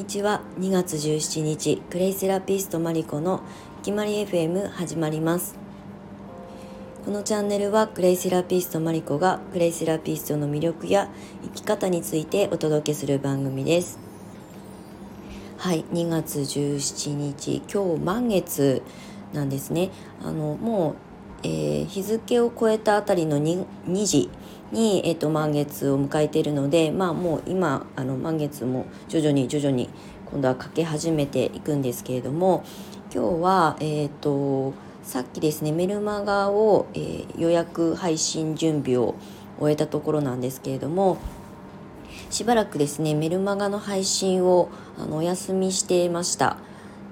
[0.00, 0.40] にちは。
[0.58, 3.42] 2月17日クレイセラピストマリコの
[3.82, 5.58] 決まり FM 始まります。
[7.04, 11.10] このチャンネルはクレイセラピストマリコがクレイセラピストの魅力や
[11.42, 13.98] 生き方についてお届けする番組です。
[15.58, 18.82] はい2月17日今日満月
[19.34, 19.90] なんですね。
[20.24, 21.09] あのもう、
[21.42, 24.30] えー、日付を超えたあたりの 2, 2時
[24.72, 29.88] に、えーと、満月を迎えているので、まあ、もう今あの満月も徐々に徐々に
[30.30, 32.64] 今度はかけ始めていくんですけれども
[33.12, 39.16] 今日は、えーと、さっきですねメルマガを、えー、予約配信準備を
[39.58, 41.18] 終えたところなんですけれども
[42.30, 44.68] しばらくですねメルマガの配信を
[44.98, 46.58] あのお休みしていました。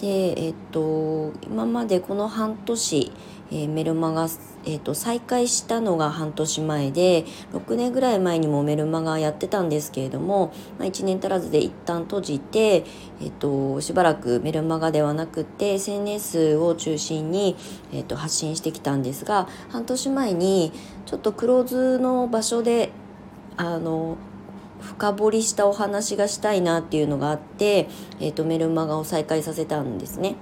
[0.00, 3.12] でえっと今までこの半年
[3.50, 4.24] えー、メルマガ、
[4.64, 12.84] えーと、再開したのが半年前で6年ぐらい前にもメルマガやってたんですけれども、まあ、1年足らずで一旦閉じて、
[13.20, 17.56] えーと、しばらくメルマガではなくて SNS を中心に、
[17.92, 20.72] えーと発信してきたんですが半年前に
[21.06, 22.90] ちょっとクローズの場所で
[23.56, 24.16] あの
[24.80, 27.88] 深掘りしたお話がしたいなっていうのがあって、
[28.20, 30.36] えーとメルマガを再開させたんですね。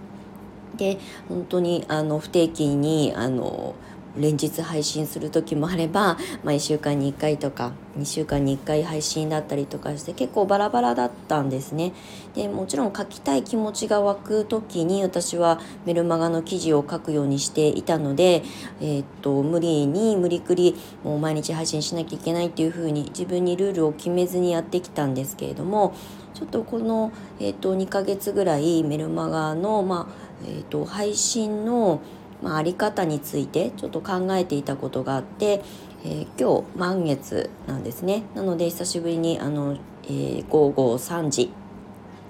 [0.77, 3.74] で本当にあの不定期にあの
[4.16, 11.92] 連日配信する時もあれば、まあ、1週間に1回とか2週間に1回配信だったりとかして結構バラバラだったんですね。
[12.34, 18.42] でもちろん書きたい気持ちが湧く時に私はメルマガの記事を書くようにしていたので、
[18.80, 25.94] えー、っと無理に無理くりもう毎日配信しなきゃいけないっていうふうに自分にルールを決めずにやってきたんですけれども
[26.34, 32.00] ちょっとこの、えー、っと2ヶ月ぐらいメルマガの、まあえーと、配信の、
[32.44, 35.62] まあ、あり方についてちょっと考えていたことがあって、
[36.04, 41.50] えー、今日満月なんですねなので久しぶりにあの、えー、午後3時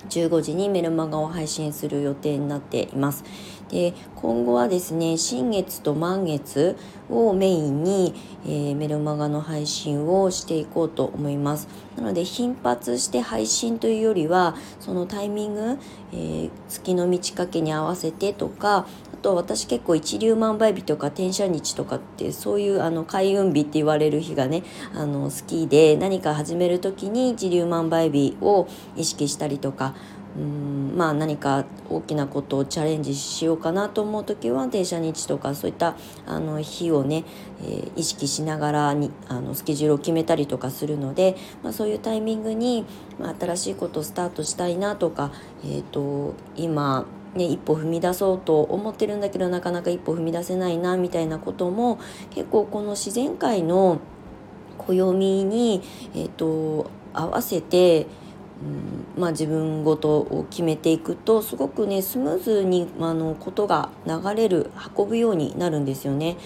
[0.09, 3.25] 15時にメルマガを配信する予定になっています。
[3.71, 6.77] で今後はですね新月と満月
[7.09, 8.15] をメインに、
[8.45, 11.67] えー、メルマガの配信をしていこうと思います
[11.97, 15.79] なので頻発して配信というよりはそのタイミング、
[16.13, 18.87] えー、月の満ち欠けに合わせてとか
[19.25, 24.63] と私結構一粒万倍日とか天赦日とかってそういうあの開運日って言われる日がね
[24.95, 29.95] あの好きで何か始める時に一粒万倍日を意識したりとか
[30.37, 35.97] うんまあ何か大きなことをチャレンジしようかなと思う時は停車日とかそういった
[36.27, 37.25] あの日をね、
[37.63, 42.85] えー、意識しながらにあのスケジュールを決めたりとかするので、まあ、そういうタイミングに、
[43.19, 45.33] まあ、新しいことをスタートしたいなとか、
[45.65, 51.99] えーと、今ね、一歩踏み出そうと思ってるんだけどなかなか一歩踏み出せないなみたいなことも
[52.31, 53.99] 結構この自然界の
[54.79, 55.83] 暦に、
[56.15, 58.09] えーと合わせて
[58.63, 66.37] うんまあ、自分ごとを決めていくとすごくねスムーズにあのことが流れる運ぶようになるんですよね。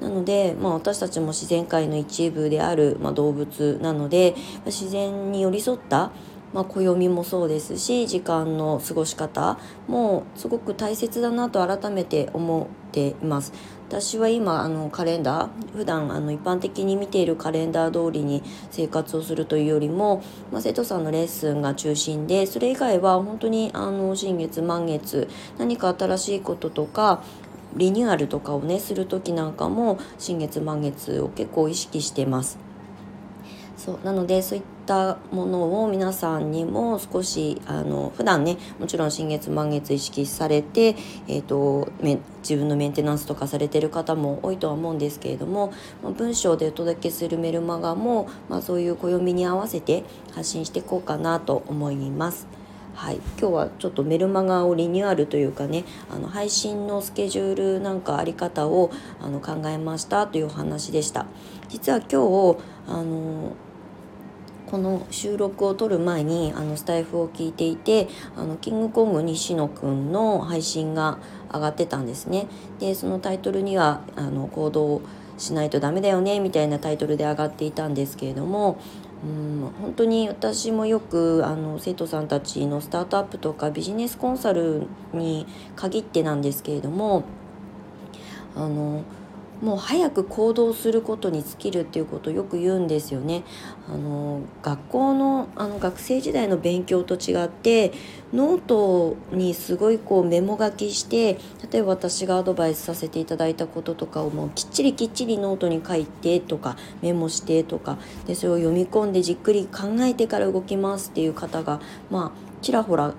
[0.00, 4.34] なので、まあ、私たちも自然界の一部である、まあ、動物なので
[4.66, 6.12] 自然に寄り添った
[6.52, 9.58] まあ、暦もそうですし時間の過ごし方
[9.88, 13.52] もすごく大切だなと改めて思っています。
[13.88, 18.42] 私は今あのカレンダー普段あの一般的に見ているカレンダー通りに
[18.72, 27.22] 生活をするというよりも、まあ、生徒さんのレッスンが中心でそれ以外は本当にあの新月満月何か新しいこととか
[27.76, 32.65] リニューアルとかをねする時なんかも新月満月を結構意識してます。
[33.76, 40.96] そうなのでそういったものを皆さんにも少しあの普段ねもちろん新月満月意識されて、
[41.28, 41.88] えーと、
[42.40, 45.72] 自分のメンテナンスとかされてる方も多いとは思うんですけれども、
[46.02, 50.04] まあ、文章でお届けするメルマガも、まあ、そういう暦に合わせて
[50.34, 52.46] 発信していこうかなと思います。
[52.96, 61.26] はい、今日はちょっとメルマガをリニューアルというかねあの配信のスケジュールなんかあり方をあの考えましたというお話でした
[61.68, 62.58] 実は今日
[62.88, 63.52] あの
[64.66, 71.18] この収録を撮る前にあのスタイフを聞いていてあのキングコング西野くんの配信が
[71.52, 72.46] 上がってたんですね。
[72.80, 75.02] でそのタイトルにはあの行動
[75.38, 78.78] しないとダメだよねみたいなタイトルで上がっていたんですけれども
[79.24, 87.24] うん本当に私もよくあの生徒さんたちのスタートアップとかビジネスコンサルに限ってなんですけれども
[88.54, 89.02] あの
[89.62, 93.42] もう早く行動することに尽きるっていうことをよく言うんですよね。
[93.88, 97.92] あの学校のあの学生時代の勉強と違って
[98.32, 101.38] ノートにすごいこうメモ書きして
[101.70, 111.80] 例えば私がアドバイスさせていただいたこととかをもうきっちりきっちりノートに書いてとかメモしてとかでそれを読み込んでじっくり考えてから動きますっていう方が
[112.10, 113.14] まあちらほら、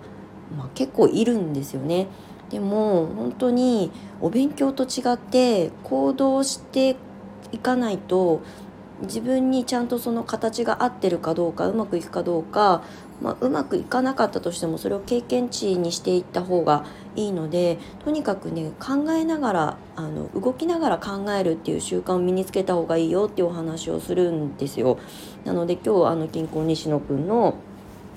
[0.55, 2.07] まあ、結構いるんですよね。
[2.49, 3.91] でも本当に
[4.21, 6.95] お勉強と違って行動して
[7.51, 8.41] いかないと
[9.01, 12.83] 自分にちゃんとその形が合ってるかどうかうまくいくかどうか、
[13.21, 16.85] まあ、うまくいかなかったとしてもそれを経験値にしていった方が
[17.15, 24.97] いいのでとにかくね考えながらあの動きながら考えるっていう習慣を身につけた方がいいよっていうお話をするんですよ。
[25.45, 27.55] なので今日あの金婚西野くんの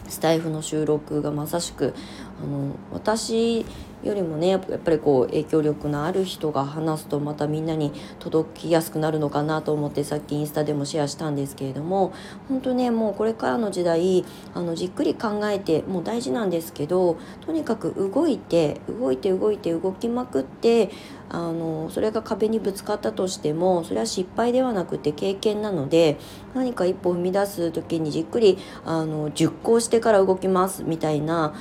[0.09, 1.95] スタイフの収録がまさしく
[2.43, 3.65] あの私
[4.03, 12.13] よりもねやっぱりこう影響力のある人が話すとまたみんなに届きやすくなるのかなと思ってさっきインスタでもシェアしたんですけれども
[12.49, 14.25] 本当ねもうこれからの時代
[14.55, 20.91] あのじっくり考えてもう大事なんですけどとにかく動いて動いて動いて動きまくって
[21.33, 26.19] あのそれが壁にぶつかったとしてもそれは失敗ではなくて経験なので
[26.55, 31.55] 何か一歩踏み出す時にじっくりあの熟考してから動きますみたいな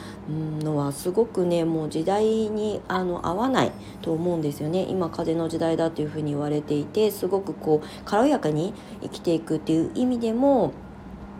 [0.61, 3.71] のはすごくねもう時代にあの合わない
[4.01, 4.85] と思うんですよね。
[4.89, 10.73] 今風の時代だというふうに言われていてすごくこう軽やかに生きていくっていう意味でも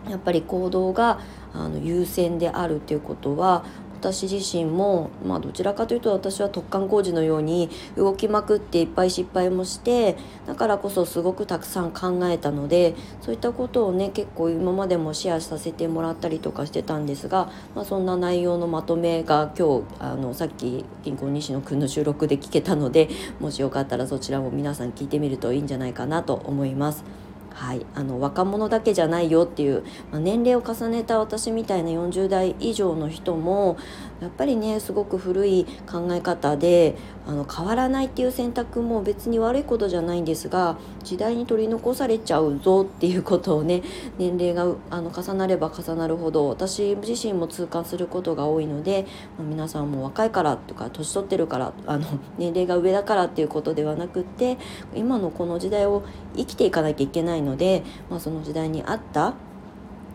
[0.08, 1.20] やっぱり行動が
[1.52, 3.64] あの優先であるっていうことは
[4.00, 10.16] 私自身も、まあ、どちらかというと私は突貫工事のように動きまくっていっぱい失敗もして
[10.46, 27.29] だからこそすごくたくさん考えたのでそういったことをね結構今までもシェアさせてもらったりとかしてたんですが、まあ、そんな内容のまとめが今日あのさっき銀行西野くんの収録で聞けたのでもしよかったらそちらも皆さん聞いてみるといいんじゃないかなと思います。
[27.60, 33.76] はい、あの若者だけじゃないよっていう、まあ、年齢を重ねた私みたいな40代以上の人も
[34.20, 36.96] やっぱりねすごく古い考え方で
[37.26, 43.82] あの変わらないっていう選択も別に悪いことじゃないんですが時代に取り残されちゃうぞっていうことをね
[44.18, 49.06] 年齢があの重なれば重なるほど私自身も痛感することが多いので、
[49.38, 52.06] ま、皆さんも若いからとか年取ってるからあの
[52.38, 54.58] 年齢が上だからっていうことではなくって
[54.94, 56.04] 今のこの時代を
[56.36, 59.34] 生きていかなきゃいけないので、まあ、その時代に合った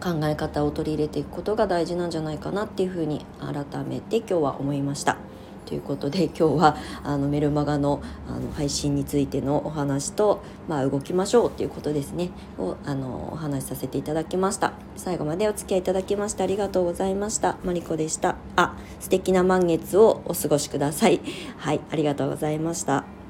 [0.05, 5.17] 考え方を取り入れていくことが大事なんじゃないかなっていうふうに改めて今日は思いました。
[5.65, 7.99] ということで今日はあのメルマガの
[8.29, 12.29] あの配信についてのお話と、まあ、動きましょうということですね。
[12.59, 14.73] をあのお話しさせていただきました。
[14.95, 17.57] 最後までお付き合いいただきましてありがとうございました。
[17.63, 18.35] マリコでした。
[18.55, 21.19] あ素敵な満月をお過ごしください。
[21.57, 23.24] はいありがとうございました。